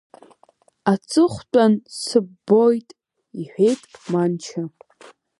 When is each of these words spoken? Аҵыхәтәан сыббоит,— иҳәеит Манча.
Аҵыхәтәан 0.91 1.73
сыббоит,— 1.99 2.89
иҳәеит 3.39 3.81
Манча. 4.11 4.63